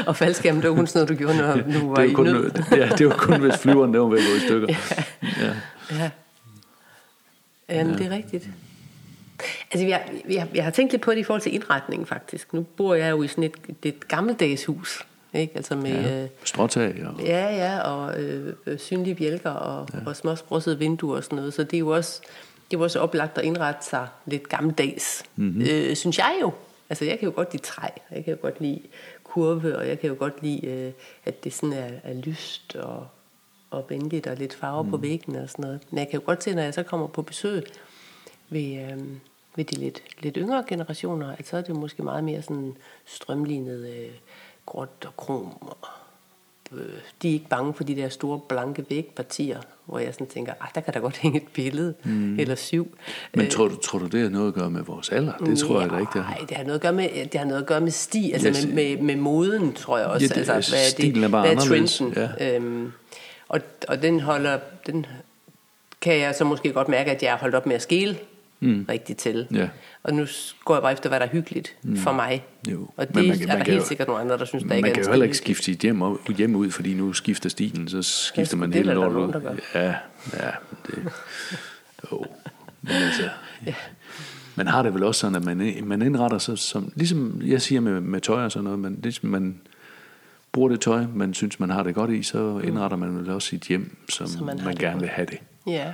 Og 0.08 0.16
faldskærm, 0.16 0.62
det 0.62 0.70
var 0.70 0.76
kun 0.76 0.88
sådan 0.88 1.00
noget, 1.00 1.10
du 1.10 1.16
gjorde, 1.16 1.38
når 1.38 1.80
du 1.80 1.90
var 1.90 1.96
det, 1.96 2.10
i 2.10 2.10
var 2.10 2.16
kun, 2.16 2.26
nød. 2.26 2.52
ja, 2.72 2.90
det 2.98 3.08
var 3.08 3.16
kun, 3.18 3.42
hvis 3.42 3.58
flyveren 3.58 3.94
der 3.94 4.00
var 4.00 4.08
ved 4.08 4.20
at 4.20 4.26
gå 4.30 4.36
i 4.36 4.40
stykker. 4.40 4.68
Ja. 5.42 5.56
Ja. 5.92 6.10
Jamen, 7.70 7.92
ja. 7.92 7.98
det 7.98 8.06
er 8.06 8.16
rigtigt. 8.16 8.50
Altså, 9.72 9.88
jeg, 9.88 10.12
jeg, 10.30 10.48
jeg 10.56 10.64
har 10.64 10.72
tænkt 10.72 10.94
lidt 10.94 11.02
på 11.02 11.12
det 11.12 11.18
i 11.18 11.24
forhold 11.24 11.42
til 11.42 11.54
indretningen, 11.54 12.06
faktisk. 12.06 12.54
Nu 12.54 12.62
bor 12.62 12.94
jeg 12.94 13.12
jo 13.12 13.24
i 13.24 13.28
sådan 13.28 13.44
et, 13.44 13.54
et 13.84 14.08
gammeldags 14.08 14.66
hus, 14.66 15.06
ikke? 15.34 15.56
Altså 15.56 15.76
med... 15.76 15.92
Ja. 15.92 16.02
Ja. 16.02 16.24
Øh, 16.24 16.30
Stråtag 16.44 17.06
og 17.06 17.22
ja, 17.22 17.56
ja, 17.56 17.80
og 17.80 18.22
øh, 18.22 18.54
øh, 18.66 18.80
synlige 18.80 19.16
bjælker 19.16 19.50
og, 19.50 19.88
ja. 19.94 20.00
og 20.06 20.16
småsprossede 20.16 20.80
vinduer 20.80 21.18
og 21.18 21.24
sådan 21.24 21.36
noget. 21.36 21.54
Så 21.54 21.64
det 21.64 21.74
er 21.74 21.80
jo 21.80 21.90
også, 21.90 22.22
det 22.74 22.80
jo 22.80 22.84
også 22.84 23.00
oplagt 23.00 23.38
at 23.38 23.46
indrette 23.46 23.86
sig 23.86 24.08
lidt 24.26 24.50
gammeldags, 24.50 25.24
mm-hmm. 25.36 25.62
øh, 25.62 25.96
synes 25.96 26.18
jeg 26.18 26.38
jo. 26.42 26.52
Altså, 26.90 27.06
jeg 27.06 27.20
kan 27.20 27.26
jo 27.30 27.36
godt 27.36 27.54
lide 27.54 27.64
træ, 27.64 27.88
og 28.10 28.16
jeg 28.16 28.26
kan 28.26 28.34
jo 28.34 28.40
godt 28.42 28.62
lide 28.62 28.82
kurve, 29.24 29.78
og 29.78 29.88
jeg 29.88 30.00
kan 30.00 30.10
jo 30.10 30.16
godt 30.20 30.44
lide, 30.44 30.68
øh, 30.68 30.92
at 31.26 31.44
det 31.44 31.54
sådan 31.54 31.74
er, 31.74 31.90
er 32.04 32.14
lyst 32.14 32.76
og, 32.76 33.08
og 33.70 33.86
venligt 33.90 34.28
og 34.28 34.38
lidt 34.38 34.54
farve 34.54 34.84
mm. 34.84 34.90
på 34.90 34.98
væggene 34.98 35.44
og 35.44 35.50
sådan 35.50 35.64
noget. 35.64 35.82
Men 35.90 36.00
jeg 36.00 36.10
kan 36.10 36.20
jo 36.20 36.26
godt 36.26 36.44
se, 36.44 36.56
når 36.56 36.62
jeg 36.62 36.74
så 36.74 36.84
kommer 36.84 37.08
på 37.08 37.22
besøg 37.22 37.64
ved, 38.50 38.92
øh, 38.92 39.00
ved 39.56 39.66
de 39.66 39.76
lidt, 39.76 40.04
lidt 40.20 40.38
yngre 40.38 40.64
generationer, 40.68 41.36
at 41.36 41.48
så 41.48 41.58
er 41.58 41.62
det 41.62 41.76
måske 41.76 42.04
meget 42.04 42.24
mere 42.24 42.42
sådan 42.42 42.78
strømlignet 43.06 43.90
øh, 43.90 44.12
gråt 44.66 45.06
og 45.06 45.18
krom. 45.18 45.58
Og, 45.62 45.78
de 47.22 47.30
er 47.30 47.34
ikke 47.34 47.48
bange 47.50 47.74
for 47.74 47.84
de 47.84 47.96
der 47.96 48.10
store 48.10 48.40
blanke 48.50 48.86
vægpartier, 48.90 49.60
hvor 49.86 50.00
jeg 50.00 50.14
sådan 50.14 50.28
tænker, 50.28 50.54
ah, 50.62 50.68
der 50.76 50.82
kan 50.82 50.94
da 50.94 51.00
godt 51.00 51.18
hænge 51.24 51.38
et 51.42 51.48
billede 51.54 51.94
mm. 52.04 52.40
eller 52.40 52.56
syv. 52.56 52.98
Men 53.34 53.50
tror 53.50 53.68
du, 53.68 53.76
tror 53.76 54.00
du, 54.00 54.06
det 54.06 54.22
har 54.22 54.30
noget 54.30 54.48
at 54.48 54.54
gøre 54.54 54.70
med 54.70 54.82
vores 54.84 55.10
alder? 55.10 55.34
Det 55.38 55.58
tror 55.60 55.82
jeg 55.82 55.90
da 55.90 55.98
ikke, 55.98 56.12
det 56.14 56.24
har. 56.24 56.34
Nej, 56.36 56.46
det 56.50 56.58
har 56.58 56.64
noget 56.64 56.76
at 56.76 56.82
gøre 56.82 56.94
med, 56.94 57.10
det 57.32 57.40
har 57.40 57.46
noget 57.48 57.62
at 57.62 57.68
gøre 57.68 57.82
med 57.82 57.92
sti, 57.92 58.32
altså 58.32 58.48
Yes. 58.50 58.66
med, 58.66 58.74
med, 58.74 58.98
med 58.98 59.16
moden, 59.16 59.74
tror 59.74 59.98
jeg 59.98 60.08
også. 60.08 60.28
Ja, 60.36 60.42
det- 60.42 60.50
altså, 60.50 60.72
hvad 60.72 60.80
er 60.80 60.90
stilen 60.90 61.24
er 61.24 61.28
bare 61.30 61.42
hvad 61.48 61.56
er 61.56 61.60
trenden? 61.88 62.14
ja. 62.40 62.56
Øhm, 62.56 62.92
og, 63.50 63.60
og 63.88 64.02
den 64.02 64.20
holder, 64.20 64.60
den 64.88 65.06
kan 66.02 66.20
jeg 66.20 66.36
så 66.36 66.44
måske 66.46 66.72
godt 66.74 66.88
mærke, 66.90 67.12
at 67.12 67.24
jeg 67.24 67.32
har 67.32 67.38
holdt 67.38 67.56
op 67.56 67.66
med 67.66 67.76
at 67.76 67.82
skele 67.82 68.18
mm. 68.64 68.86
rigtigt 68.90 69.20
til. 69.20 69.48
Ja. 69.54 69.70
Og 70.04 70.14
nu 70.14 70.26
går 70.66 70.76
jeg 70.76 70.82
bare 70.82 70.92
efter, 70.94 71.10
hvad 71.10 71.20
der 71.20 71.26
er 71.26 71.30
hyggeligt 71.30 71.76
mm. 71.84 71.98
for 71.98 72.12
mig. 72.12 72.46
Jo. 72.72 72.88
Og 72.98 73.08
det 73.08 73.16
Men 73.16 73.28
man 73.28 73.30
man 73.30 73.38
kan- 73.38 73.48
er 73.50 73.52
man 73.52 73.58
der 73.60 73.66
kan 73.66 73.74
helt 73.74 73.84
jo- 73.84 73.88
sikkert 73.88 74.08
nogle 74.08 74.22
andre, 74.24 74.38
der 74.38 74.46
synes, 74.46 74.62
der 74.64 74.68
Man 74.70 74.78
ikke 74.78 74.90
er 74.90 74.94
kan 74.94 75.02
en 75.04 75.06
jo 75.06 75.12
heller 75.12 75.24
ikke 75.26 75.38
skifte 75.38 75.64
sit 75.64 75.80
hjem, 75.80 76.02
hjem 76.38 76.56
ud, 76.56 76.72
fordi 76.72 76.94
nu 76.94 77.14
skifter 77.14 77.50
stilen, 77.50 77.88
så 77.88 78.02
skifter 78.02 78.58
man 78.58 78.70
det 78.72 78.76
hele 78.76 78.94
lortet. 78.94 79.42
Ja, 79.76 79.82
ja, 80.34 80.50
det... 80.88 80.96
Jo. 82.12 82.26
Men 82.82 82.92
altså, 82.92 83.30
man 84.56 84.68
har 84.68 84.84
det 84.84 84.94
vel 84.94 85.04
også 85.04 85.20
sådan, 85.22 85.36
at 85.36 85.44
man, 85.46 85.74
man 85.84 86.02
indretter 86.02 86.38
sig 86.38 86.58
som, 86.58 86.92
ligesom 86.96 87.42
jeg 87.46 87.62
siger 87.62 87.82
med, 87.82 88.02
med 88.02 88.22
tøj 88.22 88.44
og 88.44 88.52
sådan 88.52 88.64
noget, 88.64 88.80
man, 88.80 89.00
ligesom 89.04 89.30
man 89.30 89.60
bruger 90.52 90.70
det 90.70 90.82
tøj, 90.82 91.04
man 91.16 91.34
synes, 91.34 91.60
man 91.60 91.70
har 91.70 91.84
det 91.84 91.96
godt 91.96 92.12
i, 92.12 92.24
så 92.24 92.60
indretter 92.64 92.98
man 92.98 93.18
vel 93.20 93.30
også 93.30 93.48
sit 93.48 93.62
hjem, 93.64 93.98
som, 94.10 94.28
Så 94.28 94.38
man 94.44 94.46
man, 94.56 94.66
man 94.66 94.74
det 94.74 94.80
gerne 94.82 94.94
godt. 94.94 95.02
vil 95.02 95.10
have 95.10 95.26
det. 95.26 95.38
Ja, 95.68 95.72
ja. 95.72 95.94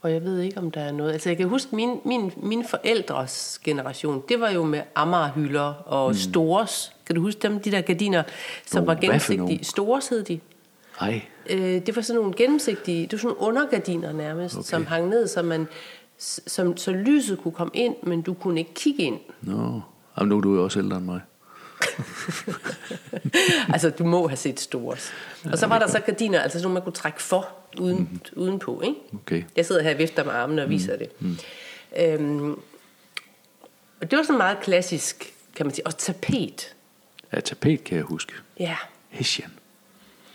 Og 0.00 0.12
jeg 0.12 0.24
ved 0.24 0.40
ikke, 0.40 0.58
om 0.58 0.70
der 0.70 0.80
er 0.80 0.92
noget... 0.92 1.12
Altså, 1.12 1.28
jeg 1.28 1.36
kan 1.36 1.48
huske, 1.48 1.76
min, 1.76 2.00
min, 2.04 2.32
min 2.36 2.64
forældres 2.64 3.60
generation, 3.64 4.22
det 4.28 4.40
var 4.40 4.50
jo 4.50 4.64
med 4.64 4.80
Amagerhylder 4.94 5.74
og 5.86 6.10
mm. 6.10 6.14
Stores. 6.14 6.92
Kan 7.06 7.14
du 7.16 7.20
huske 7.20 7.40
dem, 7.42 7.60
de 7.60 7.70
der 7.70 7.80
gardiner, 7.80 8.22
som 8.66 8.82
Nå, 8.82 8.86
var 8.86 8.94
gennemsigtige? 8.94 9.64
Stores 9.64 10.08
hed 10.08 10.24
de. 10.24 10.40
Ej, 11.00 11.22
Øh, 11.50 11.86
det 11.86 11.96
var 11.96 12.02
sådan 12.02 12.20
nogle 12.20 12.36
gennemsigtige, 12.36 13.02
det 13.02 13.12
var 13.12 13.18
sådan 13.18 13.36
nogle 13.36 13.48
undergardiner 13.48 14.12
nærmest, 14.12 14.54
okay. 14.54 14.64
som 14.64 14.86
hang 14.86 15.08
ned, 15.08 15.26
så, 15.26 15.42
man, 15.42 15.68
som, 16.18 16.76
så 16.76 16.92
lyset 16.92 17.38
kunne 17.42 17.52
komme 17.52 17.70
ind, 17.74 17.94
men 18.02 18.22
du 18.22 18.34
kunne 18.34 18.60
ikke 18.60 18.74
kigge 18.74 19.02
ind. 19.02 19.18
nå. 19.42 19.80
Jamen, 20.18 20.28
nu 20.28 20.36
er 20.36 20.40
du 20.40 20.54
jo 20.54 20.64
også 20.64 20.78
ældre 20.78 20.96
end 20.96 21.04
mig. 21.04 21.20
altså, 23.74 23.90
du 23.90 24.04
må 24.04 24.28
have 24.28 24.36
set 24.36 24.60
Stores. 24.60 25.12
Og 25.52 25.58
så 25.58 25.66
var 25.66 25.78
der 25.78 25.86
så 25.86 26.00
gardiner, 26.00 26.40
altså 26.40 26.58
sådan 26.58 26.64
nogle, 26.64 26.74
man 26.74 26.82
kunne 26.82 26.92
trække 26.92 27.22
for 27.22 27.48
uden, 27.80 27.98
mm. 27.98 28.42
udenpå, 28.42 28.80
ikke? 28.80 28.96
Okay. 29.14 29.42
Jeg 29.56 29.66
sidder 29.66 29.82
her 29.82 29.92
og 29.92 29.98
vifter 29.98 30.24
med 30.24 30.32
armene 30.32 30.62
og 30.62 30.70
viser 30.70 30.92
mm. 30.92 30.98
det. 30.98 31.10
Mm. 31.20 31.36
Øhm, 31.96 32.60
og 34.00 34.10
det 34.10 34.16
var 34.16 34.22
sådan 34.22 34.38
meget 34.38 34.60
klassisk, 34.60 35.34
kan 35.56 35.66
man 35.66 35.74
sige. 35.74 35.86
Og 35.86 35.98
tapet. 35.98 36.74
Ja, 37.32 37.40
tapet 37.40 37.84
kan 37.84 37.96
jeg 37.96 38.04
huske. 38.04 38.32
Ja. 38.60 38.76
Hessian. 39.08 39.50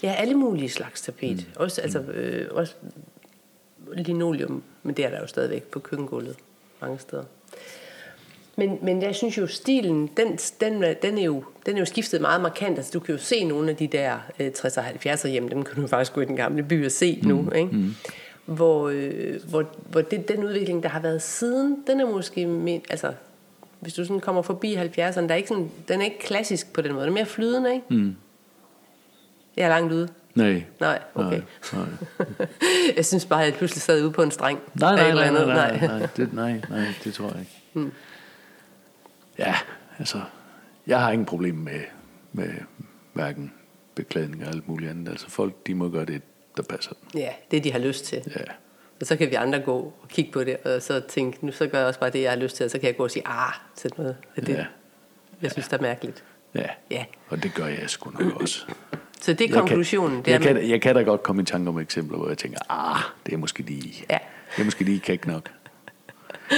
Ja, 0.04 0.14
alle 0.14 0.34
mulige 0.34 0.70
slags 0.70 1.02
tapet. 1.02 1.38
Mm. 1.38 1.54
Også, 1.56 1.82
altså, 1.82 2.00
øh, 2.00 2.48
også 2.52 2.74
linoleum, 3.94 4.64
men 4.84 4.98
det 4.98 5.06
er 5.06 5.10
der 5.10 5.20
jo 5.20 5.28
stadigvæk 5.28 5.64
på 5.64 5.80
køkkengulvet 5.80 6.36
mange 6.82 7.00
steder. 7.00 7.24
Men, 8.56 8.80
men 8.82 9.02
jeg 9.02 9.16
synes 9.16 9.38
jo, 9.38 9.48
stilen, 9.48 10.10
den, 10.18 10.38
den, 10.62 10.84
den, 11.02 11.18
er 11.18 11.24
jo, 11.24 11.44
den 11.66 11.76
er 11.76 11.80
jo 11.80 11.86
skiftet 11.86 12.22
meget 12.22 12.42
markant. 12.42 12.78
Altså, 12.78 12.92
du 12.94 13.00
kan 13.00 13.16
jo 13.16 13.22
se 13.22 13.44
nogle 13.44 13.70
af 13.70 13.76
de 13.76 13.88
der 13.88 14.18
øh, 14.40 14.48
60'er 14.48 14.80
og 14.80 14.86
70'er 14.88 15.28
hjem, 15.28 15.50
dem 15.50 15.64
kan 15.64 15.82
du 15.82 15.88
faktisk 15.96 16.14
gå 16.14 16.22
i 16.22 16.26
den 16.26 16.36
gamle 16.36 16.64
by 16.64 16.86
og 16.86 16.92
se 16.92 17.20
mm. 17.22 17.28
nu. 17.28 17.52
Ikke? 17.52 17.70
Mm. 17.72 17.96
Hvor, 18.46 18.90
øh, 18.90 19.50
hvor, 19.50 19.66
hvor 19.90 20.02
det, 20.02 20.28
den 20.28 20.44
udvikling, 20.44 20.84
der 20.84 20.90
har 20.90 21.00
været 21.00 21.22
siden, 21.22 21.84
den 21.88 22.00
er 22.00 22.06
måske, 22.06 22.46
med, 22.46 22.80
altså, 22.90 23.14
hvis 23.80 23.94
du 23.94 24.06
sådan 24.06 24.20
kommer 24.20 24.42
forbi 24.42 24.76
70'erne, 24.76 25.22
der 25.22 25.28
er 25.30 25.36
ikke 25.36 25.50
sådan, 25.50 25.72
den 25.88 26.02
er 26.02 26.06
ikke 26.06 26.20
klassisk 26.20 26.74
på 26.74 26.82
den 26.82 26.94
måde. 26.94 27.04
Den 27.04 27.10
er 27.10 27.14
mere 27.14 27.26
flydende, 27.26 27.74
ikke? 27.74 27.86
Mm. 27.90 28.16
Jeg 29.58 29.64
er 29.64 29.70
langt 29.70 29.94
ude. 29.94 30.10
Nej. 30.36 30.64
Nej, 30.80 31.00
okay. 31.16 31.42
Nej, 31.74 31.86
nej. 32.20 32.48
jeg 32.98 33.06
synes 33.06 33.26
bare, 33.26 33.42
at 33.42 33.46
jeg 33.46 33.54
pludselig 33.54 33.82
sad 33.82 34.04
ude 34.04 34.12
på 34.12 34.24
en 34.24 34.32
streng. 34.32 34.60
Nej, 34.80 34.96
nej, 34.96 35.14
nej, 35.14 35.32
nej, 35.32 35.46
nej, 35.46 35.78
nej, 35.78 36.00
nej, 36.00 36.08
det, 36.18 36.34
nej, 36.34 36.62
nej, 36.70 36.86
det 37.04 37.14
tror 37.14 37.28
jeg 37.28 37.40
ikke. 37.40 37.52
Hmm. 37.74 37.92
Ja, 39.40 39.56
altså, 40.00 40.22
jeg 40.88 41.00
har 41.02 41.12
ingen 41.12 41.26
problem 41.26 41.56
med, 41.56 41.80
med 42.34 42.50
hverken 43.14 43.54
beklædning 43.96 44.44
og 44.44 44.50
alt 44.50 44.68
muligt 44.68 44.92
andet. 44.92 45.10
Altså 45.12 45.30
folk, 45.30 45.68
de 45.68 45.76
må 45.76 45.90
gøre 45.90 46.06
det, 46.06 46.22
der 46.58 46.64
passer 46.64 46.92
dem. 46.94 47.20
Ja, 47.22 47.30
det 47.52 47.64
de 47.64 47.72
har 47.72 47.80
lyst 47.80 48.06
til. 48.06 48.22
Ja. 48.36 48.44
Og 49.02 49.08
så 49.08 49.16
kan 49.16 49.30
vi 49.30 49.36
andre 49.36 49.60
gå 49.60 49.76
og 50.02 50.08
kigge 50.10 50.32
på 50.32 50.44
det, 50.44 50.58
og 50.58 50.82
så 50.82 51.00
tænke, 51.00 51.46
nu 51.46 51.52
så 51.52 51.68
gør 51.68 51.78
jeg 51.78 51.88
også 51.88 52.00
bare 52.00 52.10
det, 52.10 52.22
jeg 52.22 52.32
har 52.32 52.38
lyst 52.38 52.56
til, 52.56 52.64
og 52.64 52.70
så 52.72 52.80
kan 52.80 52.88
jeg 52.88 52.98
gå 52.98 53.04
og 53.04 53.12
sige, 53.12 53.28
ah, 53.28 53.54
sæt 53.76 53.98
noget 53.98 54.18
af 54.36 54.44
det, 54.46 54.54
Ja. 54.54 54.66
jeg 55.42 55.52
synes, 55.52 55.68
der 55.68 55.78
er 55.78 55.82
mærkeligt. 55.82 56.24
Ja. 56.56 56.66
Ja. 56.92 57.06
Og 57.30 57.44
det 57.44 57.54
gør 57.54 57.66
jeg 57.66 57.90
sgu 57.90 58.10
nok 58.12 58.42
også. 58.42 58.66
Så 59.22 59.34
det 59.34 59.42
er 59.42 59.46
Jeg 59.46 59.50
kan- 59.54 59.60
konklusionen. 59.60 60.18
det 60.18 60.28
er, 60.28 60.32
Jeg 60.32 60.42
kan, 60.42 60.70
jeg 60.70 60.82
kan 60.82 60.96
da 60.96 61.02
godt 61.02 61.24
komme 61.24 61.42
i 61.42 61.46
tanke 61.46 61.70
om 61.70 61.80
eksempler, 61.80 62.18
hvor 62.18 62.28
jeg 62.28 62.38
tænker, 62.38 62.60
ah, 62.70 63.00
det 63.26 63.34
er 63.34 63.38
måske 63.38 63.64
lige, 63.64 64.06
Ja. 64.10 64.18
det 64.56 64.62
er 64.62 64.66
måske 64.66 64.84
lige 64.84 65.00
kæk 65.00 65.28
nok. 65.28 65.50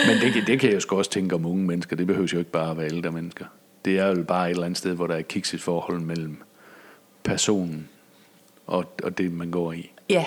Men 0.08 0.18
det, 0.22 0.34
kan- 0.34 0.44
det 0.48 0.60
kan 0.60 0.72
jeg 0.74 0.82
sgu 0.82 0.98
også 0.98 1.12
tænke 1.12 1.36
om 1.36 1.46
unge 1.46 1.64
mennesker. 1.64 1.96
Det 1.96 2.08
behøver 2.08 2.28
jo 2.34 2.40
ikke 2.40 2.52
bare 2.52 2.72
at 2.72 2.78
være 2.78 2.86
ældre 2.86 3.12
mennesker. 3.12 3.46
Det 3.86 4.00
er 4.00 4.08
jo 4.08 4.24
bare 4.24 4.46
et 4.48 4.52
eller 4.52 4.66
andet 4.66 4.78
sted, 4.78 4.94
hvor 4.94 5.08
der 5.08 5.16
er 5.16 5.22
kikset 5.22 5.62
forhold 5.62 6.00
mellem 6.00 6.38
personen 7.24 7.88
og, 8.68 8.86
og 9.04 9.18
det, 9.18 9.32
man 9.34 9.52
går 9.52 9.74
i, 9.74 9.92
Ja, 10.10 10.26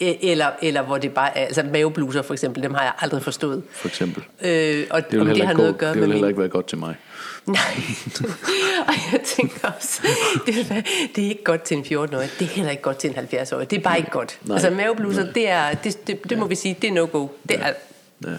e- 0.00 0.26
eller, 0.30 0.50
eller 0.62 0.82
hvor 0.82 0.98
det 0.98 1.12
bare 1.14 1.38
er, 1.38 1.44
altså 1.46 1.62
mavebluser 1.72 2.22
for 2.22 2.34
eksempel, 2.34 2.62
dem 2.62 2.74
har 2.74 2.82
jeg 2.82 2.92
aldrig 2.98 3.22
forstået. 3.22 3.62
for 3.70 3.88
eksempel. 3.88 4.24
Øh, 4.42 4.84
og 4.90 5.02
Det 5.10 5.12
vil, 5.12 5.20
om 5.20 5.26
det 5.26 5.36
heller 5.36 5.44
har 5.44 5.52
ikke, 5.52 5.58
noget 5.62 5.72
at 5.72 5.78
gøre 5.78 5.90
det 5.90 5.96
med 5.96 6.06
vil 6.06 6.12
heller 6.12 6.26
min... 6.26 6.30
ikke 6.30 6.40
være 6.40 6.48
godt 6.48 6.66
til 6.68 6.78
mig. 6.78 6.96
Nej, 7.46 7.56
og 8.88 8.94
jeg 9.12 9.20
tænker 9.24 9.68
også, 9.76 10.02
det, 10.46 10.70
være, 10.70 10.82
det 11.16 11.24
er 11.24 11.28
ikke 11.28 11.44
godt 11.44 11.62
til 11.62 11.76
en 11.76 11.82
14-årig, 11.84 12.30
det 12.38 12.44
er 12.44 12.50
heller 12.50 12.70
ikke 12.70 12.82
godt 12.82 12.96
til 12.98 13.10
en 13.10 13.16
70-årig, 13.16 13.70
det 13.70 13.76
er 13.78 13.80
bare 13.82 13.98
ikke 13.98 14.10
godt. 14.10 14.38
Nej. 14.44 14.54
Altså 14.54 14.70
mavebluser, 14.70 15.32
det, 15.32 15.48
er, 15.48 15.74
det, 15.74 16.06
det, 16.06 16.30
det 16.30 16.38
må 16.38 16.46
vi 16.46 16.54
sige, 16.54 16.76
det 16.82 16.90
er 16.90 16.94
no-go. 16.94 17.28
Det 17.48 17.60
er 17.60 17.72
Ja. 18.24 18.36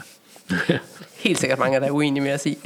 helt 1.25 1.39
sikkert 1.39 1.59
mange, 1.59 1.79
der 1.79 1.85
er 1.87 1.91
uenige 1.91 2.23
med 2.23 2.31
at 2.31 2.39
sige. 2.41 2.57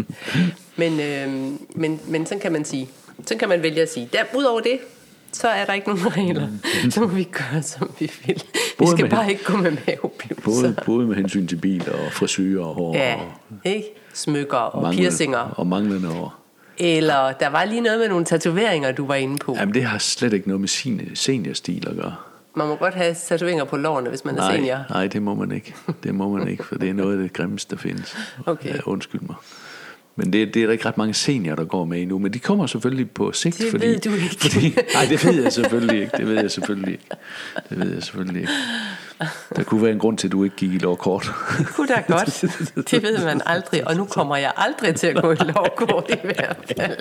Men, 0.76 1.00
øh, 1.00 1.52
men, 1.76 2.00
men 2.08 2.26
sådan 2.26 2.40
kan 2.40 2.52
man 2.52 2.66
sige. 2.66 2.90
Sådan 3.26 3.40
kan 3.40 3.50
man 3.50 3.64
vælge 3.64 3.82
at 3.82 3.92
sige. 3.94 4.10
Der, 4.14 4.20
Udover 4.38 4.60
det, 4.62 4.80
så 5.32 5.48
er 5.48 5.66
der 5.66 5.74
ikke 5.74 5.88
nogen 5.88 6.18
regler. 6.18 6.48
Så 6.90 7.00
må 7.02 7.08
vi 7.08 7.24
gøre, 7.24 7.62
som 7.64 7.92
vi 8.00 8.12
vil. 8.26 8.36
Vi 8.56 8.60
Både 8.78 8.92
skal 8.92 9.04
med- 9.04 9.10
bare 9.12 9.32
ikke 9.32 9.44
gå 9.44 9.58
med 9.58 9.72
mavebluser. 9.88 10.62
Både, 10.62 10.76
både 10.86 11.08
med 11.08 11.16
hensyn 11.16 11.48
til 11.48 11.56
bil 11.56 11.90
og 11.92 12.12
frisyrer 12.14 12.66
og 12.66 12.76
hår 12.76 12.96
Ja, 12.96 13.16
og 13.16 13.32
ikke? 13.64 13.88
Smykker 14.14 14.58
og 14.58 14.82
manglende- 14.82 15.04
piercinger. 15.10 15.38
Og 15.40 15.68
manglende 15.68 16.08
hår. 16.08 16.36
Eller 16.78 17.32
der 17.32 17.48
var 17.50 17.66
lige 17.66 17.82
noget 17.82 18.00
med 18.00 18.10
nogle 18.10 18.26
tatoveringer, 18.26 18.92
du 18.92 19.06
var 19.08 19.16
inde 19.16 19.38
på. 19.38 19.56
Jamen, 19.60 19.74
det 19.74 19.84
har 19.84 19.98
slet 19.98 20.34
ikke 20.34 20.48
noget 20.48 20.60
med 20.62 20.68
sin 20.68 21.02
seniorstil 21.14 21.88
at 21.90 21.96
gøre. 21.96 22.16
Man 22.56 22.68
må 22.68 22.76
godt 22.76 22.94
have 22.94 23.16
tatoveringer 23.16 23.64
på 23.64 23.78
lårene, 23.78 24.10
hvis 24.10 24.26
man 24.26 24.36
er 24.36 24.40
Nej, 24.40 24.56
senior. 24.56 24.86
nej, 24.90 25.08
det 25.08 25.22
må 25.22 25.36
man 25.36 25.52
ikke. 25.52 25.76
Det 26.04 26.16
må 26.16 26.38
man 26.38 26.48
ikke, 26.48 26.64
for 26.64 26.76
det 26.76 26.90
er 26.90 26.94
noget 26.94 27.18
af 27.18 27.24
det 27.24 27.34
grimmeste, 27.34 27.76
der 27.76 27.82
findes. 27.82 28.18
Okay. 28.46 28.70
Ja, 28.70 28.80
undskyld 28.86 29.22
mig. 29.22 29.36
Men 30.16 30.34
det, 30.34 30.54
det 30.54 30.62
er 30.62 30.66
der 30.66 30.72
ikke 30.74 30.86
ret 30.86 30.98
mange 30.98 31.14
seniorer, 31.14 31.56
der 31.56 31.66
går 31.66 31.86
med 31.86 32.02
endnu. 32.02 32.20
Men 32.20 32.34
de 32.34 32.40
kommer 32.40 32.68
selvfølgelig 32.68 33.12
på 33.12 33.32
sigt. 33.32 33.58
Det 33.58 33.72
fordi, 33.72 33.88
ved 33.88 34.00
du 34.00 34.14
ikke. 34.14 34.38
Fordi, 34.42 34.76
nej, 34.94 35.06
det 35.10 35.26
ved 35.26 35.44
jeg 35.44 35.54
selvfølgelig 35.54 36.02
ikke. 36.02 36.18
Det 36.18 36.28
ved 36.28 36.36
jeg 36.36 36.52
selvfølgelig 36.52 36.92
ikke. 36.92 37.06
Det 37.70 37.80
ved 37.80 37.94
jeg 37.94 38.04
selvfølgelig 38.04 38.42
ikke. 38.42 38.54
Der 39.56 39.64
kunne 39.64 39.82
være 39.82 39.92
en 39.92 40.00
grund 40.00 40.18
til, 40.18 40.28
at 40.28 40.32
du 40.32 40.44
ikke 40.44 40.56
gik 40.56 40.74
i 40.74 40.78
lovkort. 40.78 41.32
Det 41.58 41.68
kunne 41.68 41.88
da 41.88 42.04
godt. 42.08 42.42
Det 42.92 43.04
ved 43.04 43.26
man 43.26 43.42
aldrig. 43.46 43.88
Og 43.88 43.96
nu 43.96 44.06
kommer 44.06 44.36
jeg 44.36 44.52
aldrig 44.58 44.96
til 44.96 45.08
at 45.08 45.22
gå 45.22 45.32
i 45.32 45.36
lovkort 45.36 46.10
i 46.10 46.18
hvert 46.24 46.58
fald. 46.78 46.98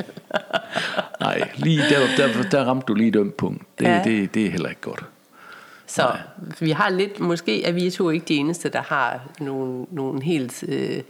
Nej, 1.21 1.51
lige 1.57 1.83
der, 1.91 2.01
der, 2.17 2.43
der 2.51 2.65
ramte 2.65 2.85
du 2.87 2.95
lige 2.95 3.09
et 3.09 3.17
ømt 3.17 3.37
punkt. 3.37 3.63
Det, 3.79 3.85
ja. 3.85 4.01
det, 4.05 4.35
det 4.35 4.47
er 4.47 4.51
heller 4.51 4.69
ikke 4.69 4.81
godt. 4.81 5.05
Så 5.91 6.13
vi 6.61 6.71
har 6.71 6.91
lidt, 6.91 7.21
måske 7.21 7.65
er 7.65 7.73
vi 7.73 7.91
to 7.91 8.11
ikke 8.11 8.27
de 8.27 8.35
eneste, 8.35 8.69
der 8.69 8.83
har 8.83 9.29
nogle, 9.41 9.87
nogle 9.91 10.23
helt, 10.23 10.65
øh, 10.69 11.03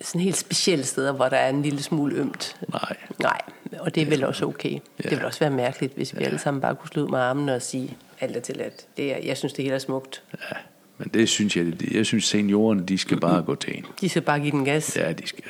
sådan 0.00 0.20
helt 0.20 0.36
specielle 0.36 0.84
steder, 0.84 1.12
hvor 1.12 1.28
der 1.28 1.36
er 1.36 1.48
en 1.48 1.62
lille 1.62 1.82
smule 1.82 2.16
ømt. 2.16 2.56
Nej. 2.72 2.96
Nej, 3.18 3.40
og 3.78 3.94
det 3.94 4.02
er 4.02 4.06
vel 4.06 4.24
også 4.24 4.46
okay. 4.46 4.78
Det 5.02 5.10
vil 5.10 5.24
også 5.24 5.40
være 5.40 5.50
mærkeligt, 5.50 5.94
hvis 5.94 6.18
vi 6.18 6.24
alle 6.24 6.38
sammen 6.38 6.60
bare 6.60 6.74
kunne 6.74 6.88
slå 6.88 7.02
ud 7.04 7.08
med 7.08 7.18
armene 7.18 7.54
og 7.54 7.62
sige, 7.62 7.96
alt 8.20 8.36
er 8.36 8.40
tilladt. 8.40 8.86
Det 8.96 9.12
er, 9.12 9.16
jeg 9.24 9.36
synes, 9.36 9.52
det 9.52 9.62
hele 9.64 9.74
er 9.74 9.78
smukt. 9.78 10.22
Ja, 10.50 10.56
men 10.98 11.08
det 11.14 11.28
synes 11.28 11.56
jeg, 11.56 11.94
jeg 11.94 12.06
synes 12.06 12.24
seniorerne, 12.24 12.82
de 12.86 12.98
skal 12.98 13.20
bare 13.20 13.42
gå 13.42 13.54
til 13.54 13.76
en. 13.78 13.84
De 14.00 14.08
skal 14.08 14.22
bare 14.22 14.40
give 14.40 14.50
den 14.50 14.64
gas. 14.64 14.96
Ja, 14.96 15.12
de 15.12 15.26
skal. 15.26 15.44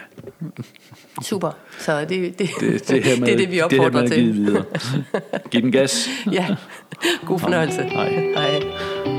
Super. 1.22 1.50
Så 1.78 2.00
det, 2.00 2.08
det, 2.10 2.38
det, 2.38 2.50
Det, 2.60 2.88
det, 2.88 3.04
her 3.04 3.20
med, 3.20 3.26
det 3.26 3.34
er 3.34 3.36
det, 3.38 3.50
vi 3.50 3.54
det 3.54 3.62
opfordrer 3.64 3.90
her 3.90 3.90
med 3.90 4.02
at 4.02 4.10
give 4.10 4.32
til. 4.32 4.34
videre. 4.34 4.64
Giv 5.50 5.62
den 5.62 5.72
gas. 5.72 6.08
Ja, 6.32 6.56
god 7.26 7.38
fornøjelse. 7.38 7.82
Hej. 7.82 8.10
Hej. 8.36 9.17